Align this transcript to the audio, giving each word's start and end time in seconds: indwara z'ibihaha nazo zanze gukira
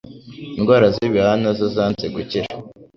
indwara 0.59 0.85
z'ibihaha 0.93 1.35
nazo 1.43 1.65
zanze 1.75 2.05
gukira 2.15 2.47